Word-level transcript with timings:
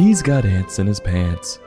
he's 0.00 0.22
got 0.22 0.46
ants 0.46 0.78
in 0.78 0.86
his 0.86 0.98
pants. 0.98 1.58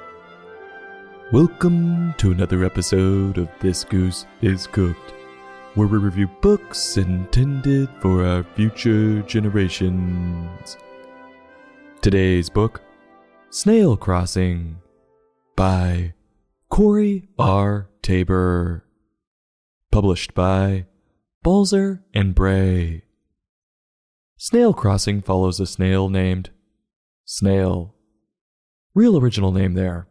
Welcome 1.31 2.15
to 2.17 2.31
another 2.31 2.65
episode 2.65 3.37
of 3.37 3.47
This 3.59 3.83
Goose 3.83 4.25
is 4.41 4.65
Cooked, 4.65 5.13
where 5.75 5.87
we 5.87 5.99
review 5.99 6.27
books 6.41 6.97
intended 6.97 7.89
for 8.01 8.25
our 8.25 8.43
future 8.55 9.21
generations. 9.21 10.77
Today's 12.01 12.49
book, 12.49 12.81
Snail 13.51 13.95
Crossing, 13.95 14.77
by 15.55 16.15
Corey 16.69 17.29
R. 17.37 17.87
Tabor. 18.01 18.83
Published 19.91 20.33
by 20.33 20.87
Balzer 21.43 22.03
and 22.15 22.33
Bray. 22.33 23.03
Snail 24.37 24.73
Crossing 24.73 25.21
follows 25.21 25.59
a 25.59 25.67
snail 25.67 26.09
named 26.09 26.49
Snail. 27.25 27.93
Real 28.95 29.17
original 29.17 29.51
name 29.51 29.73
there. 29.73 30.07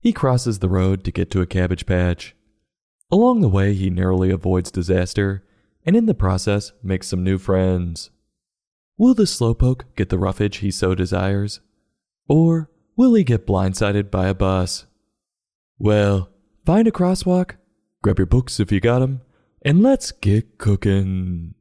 He 0.00 0.12
crosses 0.12 0.60
the 0.60 0.68
road 0.68 1.02
to 1.04 1.10
get 1.10 1.30
to 1.32 1.40
a 1.40 1.46
cabbage 1.46 1.84
patch. 1.84 2.36
Along 3.10 3.40
the 3.40 3.48
way, 3.48 3.74
he 3.74 3.90
narrowly 3.90 4.30
avoids 4.30 4.70
disaster, 4.70 5.44
and 5.84 5.96
in 5.96 6.06
the 6.06 6.14
process, 6.14 6.72
makes 6.82 7.08
some 7.08 7.24
new 7.24 7.38
friends. 7.38 8.10
Will 8.96 9.14
the 9.14 9.24
slowpoke 9.24 9.82
get 9.96 10.10
the 10.10 10.18
roughage 10.18 10.58
he 10.58 10.70
so 10.70 10.94
desires? 10.94 11.60
Or 12.28 12.70
will 12.96 13.14
he 13.14 13.24
get 13.24 13.46
blindsided 13.46 14.10
by 14.10 14.28
a 14.28 14.34
bus? 14.34 14.86
Well, 15.78 16.30
find 16.66 16.86
a 16.86 16.92
crosswalk, 16.92 17.56
grab 18.02 18.18
your 18.18 18.26
books 18.26 18.60
if 18.60 18.70
you 18.70 18.80
got 18.80 19.02
'em, 19.02 19.22
and 19.62 19.82
let's 19.82 20.12
get 20.12 20.58
cooking. 20.58 21.54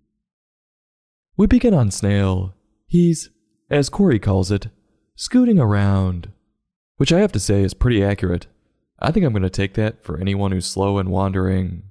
We 1.38 1.48
begin 1.48 1.74
on 1.74 1.92
Snail. 1.92 2.56
He's, 2.88 3.30
as 3.70 3.90
Corey 3.90 4.20
calls 4.20 4.52
it, 4.52 4.68
scooting 5.18 5.60
around, 5.60 6.32
which 6.98 7.12
I 7.12 7.20
have 7.20 7.32
to 7.34 7.40
say 7.40 7.64
is 7.64 7.74
pretty 7.74 8.04
accurate. 8.04 8.48
I 9.00 9.12
think 9.12 9.26
I'm 9.26 9.34
going 9.34 9.44
to 9.44 9.50
take 9.50 9.74
that 9.74 10.04
for 10.04 10.20
anyone 10.20 10.52
who's 10.52 10.66
slow 10.66 11.00
and 11.00 11.10
wandering. 11.10 11.84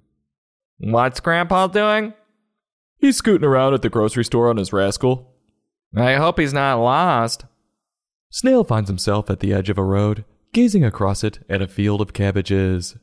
What's 0.78 1.20
Grandpa 1.20 1.66
doing? 1.66 2.14
He's 2.98 3.16
scooting 3.16 3.46
around 3.46 3.74
at 3.74 3.82
the 3.82 3.90
grocery 3.90 4.24
store 4.24 4.48
on 4.48 4.56
his 4.56 4.72
rascal. 4.72 5.34
I 5.94 6.14
hope 6.14 6.38
he's 6.38 6.54
not 6.54 6.80
lost. 6.80 7.44
Snail 8.30 8.64
finds 8.64 8.88
himself 8.88 9.28
at 9.28 9.40
the 9.40 9.52
edge 9.52 9.70
of 9.70 9.78
a 9.78 9.84
road, 9.84 10.24
gazing 10.52 10.84
across 10.84 11.24
it 11.24 11.40
at 11.48 11.62
a 11.62 11.68
field 11.68 12.00
of 12.00 12.12
cabbages. 12.12 12.96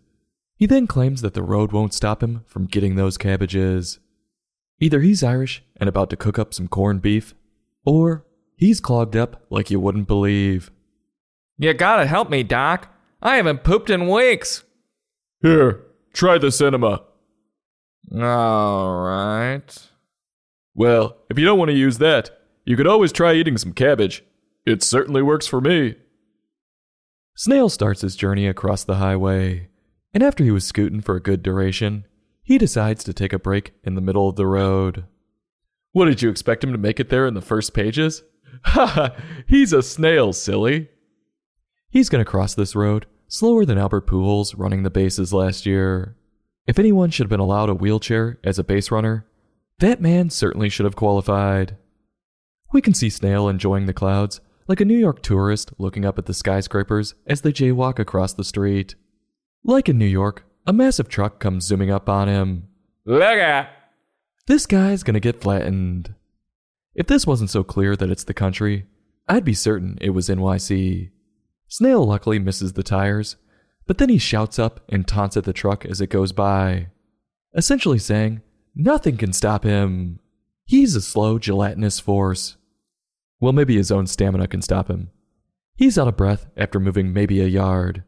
He 0.55 0.65
then 0.65 0.87
claims 0.87 1.21
that 1.21 1.33
the 1.33 1.43
road 1.43 1.71
won't 1.71 1.93
stop 1.93 2.23
him 2.23 2.43
from 2.47 2.65
getting 2.65 2.95
those 2.95 3.17
cabbages. 3.17 3.99
Either 4.79 5.01
he's 5.01 5.23
Irish 5.23 5.63
and 5.77 5.89
about 5.89 6.09
to 6.11 6.17
cook 6.17 6.39
up 6.39 6.53
some 6.53 6.67
corned 6.67 7.01
beef, 7.01 7.33
or 7.85 8.25
he's 8.55 8.79
clogged 8.79 9.15
up 9.15 9.43
like 9.49 9.71
you 9.71 9.79
wouldn't 9.79 10.07
believe. 10.07 10.71
You 11.57 11.73
gotta 11.73 12.05
help 12.05 12.29
me, 12.29 12.43
Doc. 12.43 12.89
I 13.21 13.37
haven't 13.37 13.63
pooped 13.63 13.89
in 13.89 14.09
weeks. 14.09 14.63
Here, 15.41 15.81
try 16.13 16.37
the 16.37 16.61
enema. 16.65 17.03
All 18.13 19.01
right. 19.01 19.89
Well, 20.75 21.17
if 21.29 21.39
you 21.39 21.45
don't 21.45 21.59
want 21.59 21.69
to 21.69 21.77
use 21.77 21.99
that, 21.99 22.31
you 22.65 22.75
could 22.75 22.87
always 22.87 23.11
try 23.11 23.33
eating 23.33 23.57
some 23.57 23.73
cabbage. 23.73 24.23
It 24.65 24.81
certainly 24.83 25.21
works 25.21 25.47
for 25.47 25.61
me. 25.61 25.95
Snail 27.35 27.69
starts 27.69 28.01
his 28.01 28.15
journey 28.15 28.47
across 28.47 28.83
the 28.83 28.95
highway, 28.95 29.69
and 30.13 30.21
after 30.23 30.43
he 30.43 30.51
was 30.51 30.65
scooting 30.65 31.01
for 31.01 31.15
a 31.15 31.21
good 31.21 31.41
duration, 31.43 32.05
he 32.43 32.57
decides 32.57 33.03
to 33.03 33.13
take 33.13 33.33
a 33.33 33.39
break 33.39 33.73
in 33.83 33.95
the 33.95 34.01
middle 34.01 34.29
of 34.29 34.35
the 34.35 34.45
road. 34.45 35.05
What 35.91 36.05
did 36.05 36.21
you 36.21 36.29
expect 36.29 36.63
him 36.63 36.71
to 36.71 36.77
make 36.77 36.99
it 36.99 37.09
there 37.09 37.25
in 37.25 37.33
the 37.33 37.41
first 37.41 37.73
pages? 37.73 38.23
Ha 38.63 38.85
ha, 38.87 39.15
he's 39.47 39.73
a 39.73 39.81
snail, 39.83 40.33
silly. 40.33 40.89
He's 41.89 42.09
going 42.09 42.23
to 42.23 42.29
cross 42.29 42.53
this 42.53 42.75
road 42.75 43.05
slower 43.27 43.65
than 43.65 43.79
Albert 43.79 44.05
Pujols 44.05 44.53
running 44.57 44.83
the 44.83 44.91
bases 44.91 45.33
last 45.33 45.65
year. 45.65 46.15
If 46.67 46.77
anyone 46.77 47.09
should 47.09 47.25
have 47.25 47.29
been 47.31 47.39
allowed 47.39 47.69
a 47.69 47.73
wheelchair 47.73 48.39
as 48.43 48.59
a 48.59 48.63
base 48.63 48.91
runner, 48.91 49.25
that 49.79 50.01
man 50.01 50.29
certainly 50.29 50.69
should 50.69 50.85
have 50.85 50.95
qualified. 50.95 51.77
We 52.71 52.81
can 52.81 52.93
see 52.93 53.09
Snail 53.09 53.49
enjoying 53.49 53.85
the 53.87 53.93
clouds, 53.93 54.39
like 54.67 54.79
a 54.79 54.85
New 54.85 54.97
York 54.97 55.21
tourist 55.21 55.73
looking 55.77 56.05
up 56.05 56.17
at 56.17 56.25
the 56.25 56.33
skyscrapers 56.33 57.15
as 57.27 57.41
they 57.41 57.51
jaywalk 57.51 57.99
across 57.99 58.33
the 58.33 58.43
street. 58.43 58.95
Like 59.63 59.89
in 59.89 59.97
New 59.97 60.05
York, 60.05 60.45
a 60.65 60.73
massive 60.73 61.09
truck 61.09 61.39
comes 61.39 61.65
zooming 61.65 61.91
up 61.91 62.07
on 62.07 62.27
him. 62.27 62.67
Look 63.05 63.21
at. 63.23 63.69
This 64.47 64.65
guy's 64.65 65.03
gonna 65.03 65.19
get 65.19 65.41
flattened. 65.41 66.13
If 66.95 67.07
this 67.07 67.25
wasn't 67.25 67.49
so 67.49 67.63
clear 67.63 67.95
that 67.95 68.09
it's 68.09 68.23
the 68.23 68.33
country, 68.33 68.85
I'd 69.27 69.45
be 69.45 69.53
certain 69.53 69.97
it 70.01 70.11
was 70.11 70.29
NYC. 70.29 71.09
Snail 71.67 72.05
luckily 72.05 72.39
misses 72.39 72.73
the 72.73 72.83
tires, 72.83 73.35
but 73.87 73.97
then 73.97 74.09
he 74.09 74.17
shouts 74.17 74.59
up 74.59 74.81
and 74.89 75.07
taunts 75.07 75.35
at 75.35 75.43
the 75.43 75.53
truck 75.53 75.85
as 75.85 76.01
it 76.01 76.09
goes 76.09 76.31
by, 76.31 76.87
essentially 77.55 77.99
saying, 77.99 78.41
Nothing 78.75 79.17
can 79.17 79.33
stop 79.33 79.63
him. 79.63 80.19
He's 80.65 80.95
a 80.95 81.01
slow, 81.01 81.37
gelatinous 81.39 81.99
force. 81.99 82.57
Well, 83.39 83.53
maybe 83.53 83.75
his 83.75 83.91
own 83.91 84.07
stamina 84.07 84.47
can 84.47 84.61
stop 84.61 84.89
him. 84.89 85.09
He's 85.75 85.97
out 85.97 86.07
of 86.07 86.17
breath 86.17 86.47
after 86.55 86.79
moving 86.79 87.13
maybe 87.13 87.41
a 87.41 87.47
yard. 87.47 88.03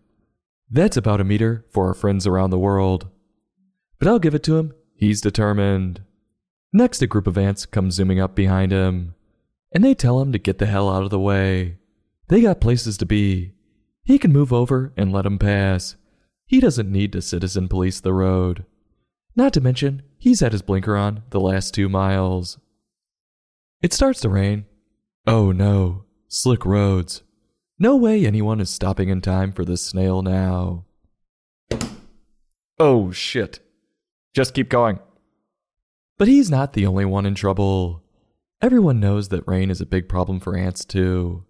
That's 0.70 0.98
about 0.98 1.22
a 1.22 1.26
meter 1.26 1.66
for 1.72 1.88
our 1.88 1.94
friends 1.94 2.26
around 2.26 2.50
the 2.50 2.60
world. 2.60 3.10
But 4.00 4.08
I'll 4.08 4.20
give 4.20 4.36
it 4.36 4.44
to 4.44 4.58
him, 4.58 4.74
he's 4.96 5.22
determined. 5.22 6.02
Next, 6.76 7.02
a 7.02 7.08
group 7.08 7.26
of 7.26 7.38
ants 7.38 7.66
come 7.66 7.90
zooming 7.90 8.20
up 8.20 8.36
behind 8.36 8.74
him, 8.74 9.16
and 9.72 9.82
they 9.82 9.94
tell 9.94 10.20
him 10.20 10.34
to 10.34 10.38
get 10.38 10.58
the 10.58 10.66
hell 10.66 10.90
out 10.90 11.04
of 11.04 11.10
the 11.10 11.18
way. 11.18 11.78
They 12.28 12.42
got 12.42 12.60
places 12.60 12.98
to 12.98 13.06
be. 13.06 13.54
He 14.04 14.20
can 14.20 14.34
move 14.34 14.52
over 14.52 14.92
and 14.98 15.14
let 15.14 15.22
them 15.22 15.40
pass. 15.40 15.96
He 16.46 16.60
doesn't 16.60 16.92
need 16.92 17.14
to 17.14 17.22
citizen 17.22 17.70
police 17.70 18.02
the 18.02 18.12
road. 18.12 18.66
Not 19.38 19.54
to 19.54 19.62
mention, 19.62 20.02
he's 20.18 20.42
had 20.42 20.52
his 20.52 20.62
blinker 20.62 20.98
on 20.98 21.24
the 21.30 21.40
last 21.40 21.74
two 21.74 21.88
miles. 21.88 22.60
It 23.82 23.94
starts 23.94 24.20
to 24.20 24.30
rain. 24.30 24.66
Oh 25.26 25.54
no, 25.54 26.04
slick 26.28 26.66
roads. 26.66 27.24
No 27.80 27.96
way 27.96 28.26
anyone 28.26 28.60
is 28.60 28.70
stopping 28.70 29.08
in 29.08 29.22
time 29.22 29.54
for 29.54 29.64
this 29.64 29.82
snail 29.82 30.22
now. 30.22 30.84
Oh 32.78 33.12
shit. 33.12 33.62
Just 34.34 34.54
keep 34.54 34.68
going. 34.68 35.00
But 36.18 36.28
he's 36.28 36.50
not 36.50 36.74
the 36.74 36.86
only 36.86 37.06
one 37.06 37.26
in 37.26 37.36
trouble. 37.36 38.04
Everyone 38.62 39.00
knows 39.00 39.30
that 39.30 39.48
rain 39.48 39.70
is 39.70 39.82
a 39.82 39.86
big 39.86 40.08
problem 40.08 40.40
for 40.40 40.56
ants 40.58 40.86
too. 40.86 41.46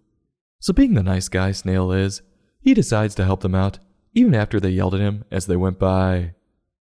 So, 0.58 0.72
being 0.72 0.94
the 0.94 1.02
nice 1.02 1.28
guy 1.28 1.52
Snail 1.52 1.92
is, 1.92 2.22
he 2.60 2.74
decides 2.74 3.14
to 3.14 3.24
help 3.24 3.42
them 3.42 3.54
out, 3.54 3.78
even 4.14 4.34
after 4.34 4.58
they 4.58 4.70
yelled 4.70 4.94
at 4.94 5.00
him 5.00 5.24
as 5.30 5.46
they 5.46 5.56
went 5.56 5.78
by. 5.78 6.34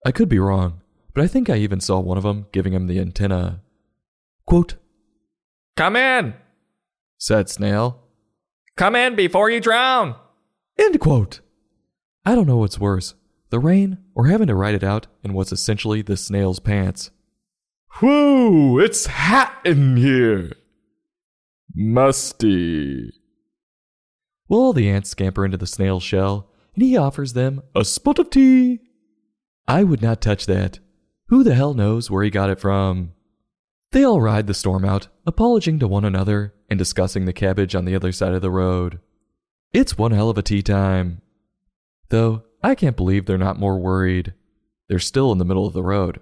I 0.06 0.12
could 0.12 0.28
be 0.28 0.40
wrong, 0.40 0.82
but 1.14 1.24
I 1.24 1.28
think 1.28 1.50
I 1.50 1.56
even 1.58 1.80
saw 1.80 2.00
one 2.00 2.18
of 2.18 2.24
them 2.24 2.48
giving 2.52 2.74
him 2.74 2.88
the 2.88 3.00
antenna. 3.00 3.62
Quote, 4.46 4.76
Come 5.78 5.96
in. 5.96 6.34
said 7.18 7.50
Snail. 7.50 8.04
Come 8.76 8.96
in 8.96 9.16
before 9.16 9.50
you 9.50 9.62
drown. 9.62 10.16
End 10.78 11.00
quote. 11.00 11.40
I 12.26 12.36
don't 12.36 12.48
know 12.48 12.58
what's 12.58 12.80
worse, 12.80 13.14
the 13.50 13.60
rain 13.60 14.00
or 14.16 14.28
having 14.28 14.48
to 14.48 14.56
ride 14.56 14.76
it 14.76 14.84
out 14.84 15.08
in 15.24 15.34
what's 15.34 15.52
essentially 15.52 16.02
the 16.02 16.18
snail's 16.18 16.60
pants. 16.60 17.12
Whoo, 18.00 18.80
it's 18.80 19.06
hot 19.06 19.60
in 19.66 19.98
here. 19.98 20.54
Musty. 21.74 23.12
Well, 24.48 24.74
the 24.74 24.90
ants 24.90 25.10
scamper 25.10 25.46
into 25.46 25.58
the 25.58 25.68
snail's 25.68 26.04
shell, 26.04 26.50
and 26.76 26.84
he 26.84 26.98
offers 26.98 27.34
them 27.34 27.62
a 27.76 27.86
spot 27.86 28.20
of 28.20 28.30
tea. 28.30 28.80
I 29.68 29.84
would 29.84 30.02
not 30.02 30.22
touch 30.22 30.46
that. 30.46 30.80
Who 31.28 31.44
the 31.44 31.56
hell 31.56 31.74
knows 31.74 32.12
where 32.12 32.24
he 32.24 32.30
got 32.30 32.50
it 32.50 32.60
from? 32.60 33.14
They 33.92 34.04
all 34.04 34.22
ride 34.22 34.48
the 34.48 34.54
storm 34.54 34.84
out, 34.84 35.08
apologizing 35.26 35.80
to 35.80 35.88
one 35.88 36.06
another 36.06 36.54
and 36.70 36.78
discussing 36.78 37.26
the 37.26 37.34
cabbage 37.34 37.76
on 37.76 37.86
the 37.86 37.96
other 37.96 38.12
side 38.12 38.34
of 38.34 38.42
the 38.42 38.50
road. 38.50 39.00
It's 39.74 39.98
one 39.98 40.12
hell 40.12 40.30
of 40.30 40.38
a 40.38 40.42
tea 40.42 40.62
time. 40.62 41.22
Though, 42.10 42.44
I 42.64 42.76
can't 42.76 42.98
believe 42.98 43.26
they're 43.26 43.38
not 43.38 43.60
more 43.60 43.80
worried. 43.80 44.34
They're 44.88 45.00
still 45.00 45.32
in 45.32 45.38
the 45.38 45.46
middle 45.46 45.66
of 45.66 45.74
the 45.74 45.84
road. 45.84 46.20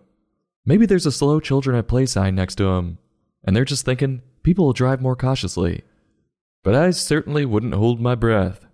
Maybe 0.69 0.85
there's 0.85 1.07
a 1.07 1.11
slow 1.11 1.39
children 1.39 1.75
at 1.75 1.87
play 1.87 2.05
sign 2.05 2.35
next 2.35 2.53
to 2.57 2.65
him, 2.65 2.99
and 3.43 3.55
they're 3.55 3.65
just 3.65 3.85
thinking 3.85 4.21
people 4.43 4.65
will 4.65 4.73
drive 4.73 5.01
more 5.01 5.15
cautiously. 5.15 5.81
But 6.63 6.75
I 6.75 6.91
certainly 6.91 7.43
wouldn't 7.43 7.73
hold 7.73 7.99
my 7.99 8.13
breath. 8.13 8.67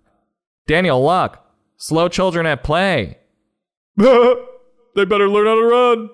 Daniel 0.66 1.02
Luck. 1.02 1.42
Slow 1.78 2.10
children 2.10 2.44
at 2.44 2.62
play. 2.62 3.16
they 3.96 5.06
better 5.06 5.26
learn 5.26 5.46
how 5.46 5.54
to 5.54 5.66
run. 5.66 6.10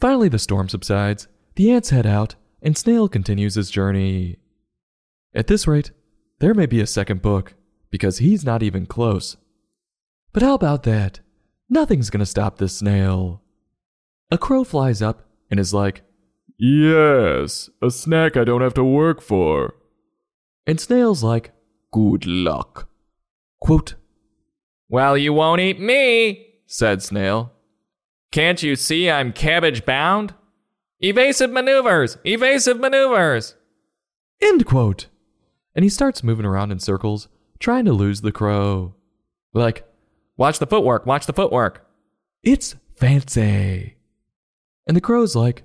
Finally, 0.00 0.30
the 0.30 0.38
storm 0.40 0.68
subsides, 0.68 1.28
the 1.54 1.70
ants 1.70 1.90
head 1.90 2.04
out, 2.04 2.34
and 2.60 2.76
Snail 2.76 3.08
continues 3.08 3.54
his 3.54 3.70
journey. 3.70 4.38
At 5.32 5.46
this 5.46 5.68
rate, 5.68 5.92
there 6.40 6.54
may 6.54 6.66
be 6.66 6.80
a 6.80 6.88
second 6.88 7.22
book, 7.22 7.54
because 7.92 8.18
he's 8.18 8.44
not 8.44 8.64
even 8.64 8.84
close. 8.84 9.36
But 10.32 10.42
how 10.42 10.54
about 10.54 10.82
that? 10.82 11.20
Nothing's 11.70 12.10
gonna 12.10 12.26
stop 12.26 12.58
this 12.58 12.78
snail. 12.78 13.42
A 14.30 14.38
crow 14.38 14.64
flies 14.64 15.00
up 15.00 15.26
and 15.50 15.58
is 15.58 15.72
like, 15.72 16.02
Yes, 16.58 17.70
a 17.80 17.90
snack 17.90 18.36
I 18.36 18.44
don't 18.44 18.60
have 18.60 18.74
to 18.74 18.84
work 18.84 19.20
for. 19.20 19.74
And 20.66 20.80
Snail's 20.80 21.22
like, 21.22 21.52
Good 21.92 22.26
luck. 22.26 22.88
Quote, 23.60 23.94
Well, 24.88 25.16
you 25.16 25.32
won't 25.32 25.60
eat 25.60 25.80
me, 25.80 26.46
said 26.66 27.02
Snail. 27.02 27.52
Can't 28.30 28.62
you 28.62 28.76
see 28.76 29.10
I'm 29.10 29.32
cabbage 29.32 29.86
bound? 29.86 30.34
Evasive 31.00 31.50
maneuvers! 31.50 32.18
Evasive 32.24 32.78
maneuvers! 32.80 33.54
End 34.42 34.66
quote. 34.66 35.06
And 35.74 35.84
he 35.84 35.88
starts 35.88 36.24
moving 36.24 36.44
around 36.44 36.72
in 36.72 36.80
circles, 36.80 37.28
trying 37.60 37.84
to 37.84 37.92
lose 37.92 38.20
the 38.20 38.32
crow. 38.32 38.94
Like, 39.54 39.86
watch 40.36 40.58
the 40.58 40.66
footwork, 40.66 41.06
watch 41.06 41.26
the 41.26 41.32
footwork. 41.32 41.86
It's 42.42 42.74
fancy. 42.96 43.97
And 44.88 44.96
the 44.96 45.02
crow's 45.02 45.36
like, 45.36 45.62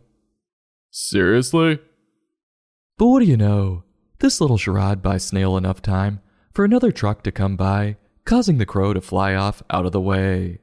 Seriously? 0.92 1.80
But 2.98 3.08
what 3.08 3.22
do 3.22 3.26
you 3.26 3.38
know? 3.38 3.84
This 4.20 4.40
little 4.40 4.58
charade 4.58 5.02
buys 5.02 5.24
Snail 5.24 5.58
enough 5.58 5.82
time 5.82 6.22
for 6.54 6.64
another 6.64 6.92
truck 6.92 7.24
to 7.24 7.32
come 7.32 7.56
by, 7.56 7.98
causing 8.26 8.58
the 8.58 8.66
crow 8.66 8.94
to 8.94 9.02
fly 9.02 9.34
off 9.34 9.64
out 9.72 9.86
of 9.86 9.92
the 9.92 10.02
way. 10.02 10.60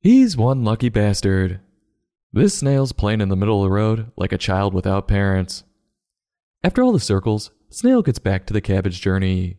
He's 0.00 0.36
one 0.36 0.64
lucky 0.64 0.88
bastard. 0.88 1.60
This 2.32 2.54
snail's 2.54 2.92
playing 2.92 3.20
in 3.20 3.28
the 3.28 3.36
middle 3.36 3.62
of 3.62 3.68
the 3.68 3.74
road 3.74 4.10
like 4.16 4.32
a 4.32 4.38
child 4.38 4.74
without 4.74 5.06
parents. 5.06 5.64
After 6.62 6.82
all 6.82 6.92
the 6.92 7.00
circles, 7.00 7.50
Snail 7.70 8.02
gets 8.02 8.18
back 8.18 8.46
to 8.46 8.52
the 8.52 8.60
cabbage 8.60 9.00
journey. 9.00 9.58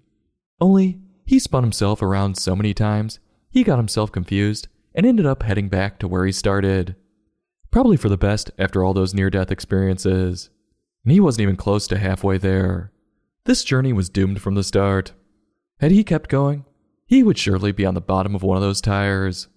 Only, 0.59 0.99
he 1.25 1.39
spun 1.39 1.63
himself 1.63 2.01
around 2.01 2.37
so 2.37 2.55
many 2.55 2.73
times, 2.73 3.19
he 3.49 3.63
got 3.63 3.77
himself 3.77 4.11
confused 4.11 4.67
and 4.93 5.05
ended 5.05 5.25
up 5.25 5.43
heading 5.43 5.69
back 5.69 5.99
to 5.99 6.07
where 6.07 6.25
he 6.25 6.31
started. 6.31 6.95
Probably 7.75 7.97
for 7.97 8.07
the 8.07 8.15
best 8.15 8.51
after 8.57 8.85
all 8.85 8.93
those 8.93 9.13
near 9.13 9.29
death 9.29 9.51
experiences. 9.51 10.49
And 11.03 11.11
he 11.11 11.19
wasn't 11.19 11.41
even 11.41 11.57
close 11.57 11.87
to 11.87 11.97
halfway 11.97 12.37
there. 12.37 12.93
This 13.43 13.65
journey 13.65 13.91
was 13.91 14.07
doomed 14.07 14.41
from 14.41 14.55
the 14.55 14.63
start. 14.63 15.11
Had 15.81 15.91
he 15.91 16.01
kept 16.05 16.29
going, 16.29 16.63
he 17.05 17.21
would 17.21 17.37
surely 17.37 17.73
be 17.73 17.85
on 17.85 17.93
the 17.93 17.99
bottom 17.99 18.33
of 18.33 18.43
one 18.43 18.55
of 18.55 18.63
those 18.63 18.79
tires. 18.79 19.49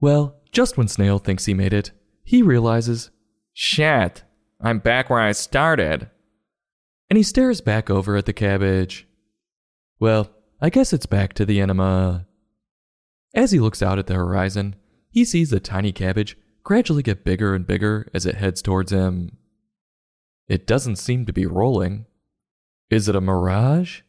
Well, 0.00 0.36
just 0.52 0.78
when 0.78 0.88
Snail 0.88 1.18
thinks 1.18 1.44
he 1.44 1.52
made 1.52 1.74
it, 1.74 1.90
he 2.22 2.40
realizes, 2.40 3.10
Shit, 3.52 4.22
I'm 4.58 4.78
back 4.78 5.10
where 5.10 5.20
I 5.20 5.32
started. 5.32 6.08
and 7.10 7.18
he 7.18 7.22
stares 7.22 7.60
back 7.60 7.90
over 7.90 8.16
at 8.16 8.24
the 8.24 8.32
cabbage. 8.32 9.06
Well, 10.00 10.30
I 10.62 10.70
guess 10.70 10.94
it's 10.94 11.04
back 11.04 11.34
to 11.34 11.44
the 11.44 11.60
enema. 11.60 12.26
As 13.34 13.50
he 13.50 13.60
looks 13.60 13.82
out 13.82 13.98
at 13.98 14.06
the 14.06 14.14
horizon, 14.14 14.76
he 15.10 15.26
sees 15.26 15.50
the 15.50 15.60
tiny 15.60 15.92
cabbage 15.92 16.38
gradually 16.64 17.02
get 17.02 17.24
bigger 17.24 17.54
and 17.54 17.66
bigger 17.66 18.10
as 18.12 18.26
it 18.26 18.36
heads 18.36 18.62
towards 18.62 18.90
him. 18.90 19.36
It 20.48 20.66
doesn't 20.66 20.96
seem 20.96 21.26
to 21.26 21.32
be 21.32 21.46
rolling. 21.46 22.06
Is 22.90 23.08
it 23.08 23.16
a 23.16 23.20
mirage? 23.20 24.00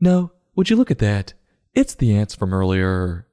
No, 0.00 0.32
would 0.54 0.68
you 0.68 0.76
look 0.76 0.90
at 0.90 0.98
that? 0.98 1.32
It's 1.74 1.94
the 1.94 2.14
ants 2.14 2.34
from 2.34 2.52
earlier. 2.52 3.26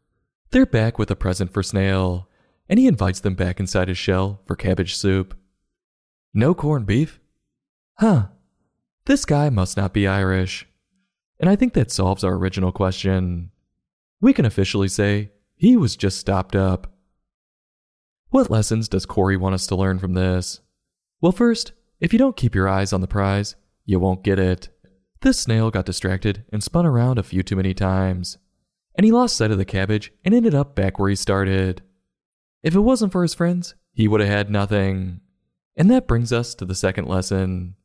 They're 0.51 0.65
back 0.65 0.97
with 0.97 1.11
a 1.11 1.15
present 1.15 1.51
for 1.51 1.63
Snail, 1.63 2.29
and 2.69 2.79
he 2.79 2.87
invites 2.87 3.19
them 3.19 3.35
back 3.35 3.59
inside 3.59 3.87
his 3.87 3.97
shell 3.97 4.41
for 4.45 4.55
cabbage 4.55 4.95
soup. 4.95 5.35
No 6.33 6.53
corned 6.53 6.85
beef? 6.85 7.19
Huh. 7.99 8.27
This 9.05 9.25
guy 9.25 9.49
must 9.49 9.77
not 9.77 9.93
be 9.93 10.07
Irish. 10.07 10.67
And 11.39 11.49
I 11.49 11.55
think 11.55 11.73
that 11.73 11.91
solves 11.91 12.23
our 12.23 12.33
original 12.33 12.71
question. 12.71 13.51
We 14.21 14.33
can 14.33 14.45
officially 14.45 14.87
say 14.87 15.31
he 15.55 15.75
was 15.75 15.95
just 15.95 16.19
stopped 16.19 16.55
up. 16.55 16.92
What 18.33 18.49
lessons 18.49 18.89
does 18.89 19.05
Corey 19.05 19.37
want 19.37 19.53
us 19.53 19.67
to 19.67 19.75
learn 19.75 19.99
from 19.99 20.15
this? 20.15 20.59
Well, 21.21 21.31
first, 21.31 21.73
if 21.99 22.11
you 22.11 22.17
don't 22.17 22.35
keep 22.35 22.55
your 22.55 22.67
eyes 22.67 22.91
on 22.91 22.99
the 22.99 23.07
prize, 23.07 23.55
you 23.85 23.99
won't 23.99 24.23
get 24.23 24.39
it. 24.39 24.69
This 25.21 25.39
snail 25.39 25.69
got 25.69 25.85
distracted 25.85 26.43
and 26.51 26.63
spun 26.63 26.87
around 26.87 27.19
a 27.19 27.23
few 27.23 27.43
too 27.43 27.55
many 27.55 27.75
times, 27.75 28.39
and 28.95 29.05
he 29.05 29.11
lost 29.11 29.35
sight 29.35 29.51
of 29.51 29.59
the 29.59 29.65
cabbage 29.65 30.11
and 30.25 30.33
ended 30.33 30.55
up 30.55 30.73
back 30.73 30.97
where 30.97 31.11
he 31.11 31.15
started. 31.15 31.83
If 32.63 32.73
it 32.73 32.79
wasn't 32.79 33.11
for 33.11 33.21
his 33.21 33.35
friends, 33.35 33.75
he 33.93 34.07
would 34.07 34.19
have 34.19 34.31
had 34.31 34.49
nothing. 34.49 35.19
And 35.77 35.91
that 35.91 36.07
brings 36.07 36.33
us 36.33 36.55
to 36.55 36.65
the 36.65 36.73
second 36.73 37.07
lesson. 37.07 37.75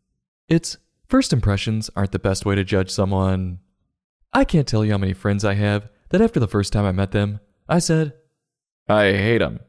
It's 0.49 0.79
first 1.11 1.35
impressions 1.35 1.91
aren't 1.95 2.13
the 2.13 2.19
best 2.19 2.47
way 2.47 2.55
to 2.55 2.65
judge 2.65 2.89
someone. 2.89 3.59
I 4.33 4.47
can't 4.47 4.67
tell 4.67 4.83
you 4.83 4.93
how 4.93 4.99
many 4.99 5.13
friends 5.13 5.45
I 5.45 5.53
have 5.53 5.91
that 6.09 6.23
after 6.23 6.41
the 6.41 6.49
first 6.49 6.73
time 6.73 6.87
I 6.87 6.93
met 6.93 7.11
them, 7.13 7.41
I 7.69 7.81
said, 7.81 8.15
I 8.89 9.13
hate 9.13 9.43
him. 9.43 9.61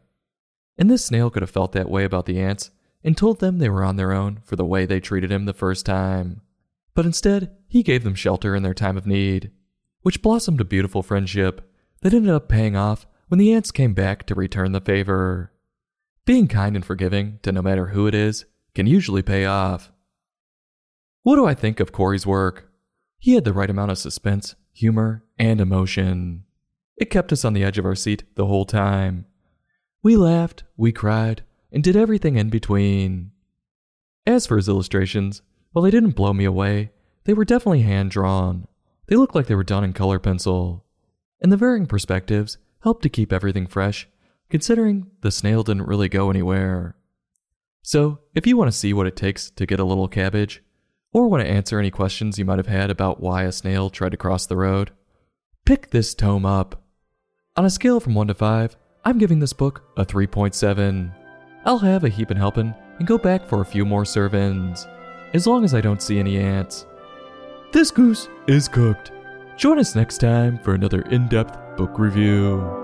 And 0.79 0.89
this 0.89 1.05
snail 1.05 1.29
could 1.29 1.43
have 1.43 1.51
felt 1.51 1.73
that 1.73 1.89
way 1.89 2.05
about 2.05 2.25
the 2.25 2.39
ants 2.39 2.71
and 3.03 3.15
told 3.15 3.39
them 3.39 3.59
they 3.59 3.69
were 3.69 3.83
on 3.83 3.97
their 3.97 4.13
own 4.13 4.39
for 4.43 4.55
the 4.55 4.65
way 4.65 4.85
they 4.85 4.99
treated 4.99 5.31
him 5.31 5.45
the 5.45 5.53
first 5.53 5.85
time. 5.85 6.41
But 6.95 7.05
instead, 7.05 7.55
he 7.67 7.83
gave 7.83 8.03
them 8.03 8.15
shelter 8.15 8.55
in 8.55 8.63
their 8.63 8.73
time 8.73 8.97
of 8.97 9.05
need, 9.05 9.51
which 10.01 10.21
blossomed 10.21 10.61
a 10.61 10.65
beautiful 10.65 11.03
friendship 11.03 11.69
that 12.01 12.13
ended 12.13 12.31
up 12.31 12.47
paying 12.47 12.77
off 12.77 13.05
when 13.27 13.37
the 13.37 13.53
ants 13.53 13.71
came 13.71 13.93
back 13.93 14.25
to 14.25 14.35
return 14.35 14.71
the 14.71 14.81
favor. 14.81 15.51
Being 16.25 16.47
kind 16.47 16.75
and 16.75 16.85
forgiving 16.85 17.39
to 17.43 17.51
no 17.51 17.61
matter 17.61 17.87
who 17.87 18.07
it 18.07 18.15
is 18.15 18.45
can 18.73 18.87
usually 18.87 19.21
pay 19.21 19.45
off. 19.45 19.91
What 21.23 21.35
do 21.35 21.45
I 21.45 21.53
think 21.53 21.79
of 21.79 21.91
Corey's 21.91 22.25
work? 22.25 22.71
He 23.17 23.33
had 23.33 23.43
the 23.43 23.53
right 23.53 23.69
amount 23.69 23.91
of 23.91 23.97
suspense, 23.97 24.55
humor, 24.71 25.25
and 25.37 25.59
emotion. 25.59 26.45
It 26.95 27.09
kept 27.09 27.33
us 27.33 27.43
on 27.43 27.53
the 27.53 27.63
edge 27.63 27.77
of 27.77 27.85
our 27.85 27.95
seat 27.95 28.23
the 28.35 28.45
whole 28.45 28.65
time. 28.65 29.25
We 30.01 30.15
laughed, 30.15 30.63
we 30.77 30.91
cried, 30.91 31.43
and 31.71 31.83
did 31.83 31.95
everything 31.95 32.37
in 32.37 32.49
between. 32.49 33.31
As 34.25 34.47
for 34.47 34.55
his 34.55 34.69
illustrations, 34.69 35.41
while 35.71 35.83
they 35.83 35.91
didn't 35.91 36.11
blow 36.15 36.33
me 36.33 36.45
away, 36.45 36.91
they 37.25 37.33
were 37.33 37.45
definitely 37.45 37.81
hand 37.81 38.11
drawn. 38.11 38.67
They 39.07 39.15
looked 39.15 39.35
like 39.35 39.47
they 39.47 39.55
were 39.55 39.63
done 39.63 39.83
in 39.83 39.93
color 39.93 40.19
pencil. 40.19 40.85
And 41.41 41.51
the 41.51 41.57
varying 41.57 41.85
perspectives 41.85 42.57
helped 42.81 43.03
to 43.03 43.09
keep 43.09 43.33
everything 43.33 43.67
fresh, 43.67 44.07
considering 44.49 45.07
the 45.21 45.31
snail 45.31 45.63
didn't 45.63 45.87
really 45.87 46.09
go 46.09 46.29
anywhere. 46.29 46.95
So, 47.81 48.19
if 48.33 48.47
you 48.47 48.55
want 48.55 48.71
to 48.71 48.77
see 48.77 48.93
what 48.93 49.07
it 49.07 49.15
takes 49.15 49.49
to 49.51 49.65
get 49.65 49.79
a 49.79 49.85
little 49.85 50.07
cabbage, 50.07 50.63
or 51.11 51.27
want 51.27 51.43
to 51.43 51.49
answer 51.49 51.79
any 51.79 51.91
questions 51.91 52.37
you 52.37 52.45
might 52.45 52.59
have 52.59 52.67
had 52.67 52.89
about 52.89 53.19
why 53.19 53.43
a 53.43 53.51
snail 53.51 53.89
tried 53.89 54.11
to 54.11 54.17
cross 54.17 54.45
the 54.45 54.57
road, 54.57 54.91
pick 55.65 55.89
this 55.89 56.13
tome 56.13 56.45
up. 56.45 56.83
On 57.55 57.65
a 57.65 57.69
scale 57.69 57.99
from 57.99 58.15
1 58.15 58.27
to 58.27 58.33
5, 58.33 58.77
I'm 59.09 59.17
giving 59.17 59.39
this 59.39 59.53
book 59.53 59.81
a 59.97 60.05
3.7. 60.05 61.11
I'll 61.65 61.79
have 61.79 62.03
a 62.03 62.09
heap 62.09 62.29
and 62.29 62.37
helping 62.37 62.75
and 62.99 63.07
go 63.07 63.17
back 63.17 63.43
for 63.47 63.61
a 63.61 63.65
few 63.65 63.83
more 63.83 64.05
serve-ins, 64.05 64.87
as 65.33 65.47
long 65.47 65.65
as 65.65 65.73
I 65.73 65.81
don't 65.81 65.99
see 65.99 66.19
any 66.19 66.37
ants. 66.37 66.85
This 67.71 67.89
goose 67.89 68.29
is 68.45 68.67
cooked. 68.67 69.11
Join 69.57 69.79
us 69.79 69.95
next 69.95 70.19
time 70.19 70.59
for 70.59 70.75
another 70.75 71.01
in-depth 71.09 71.75
book 71.75 71.97
review. 71.97 72.78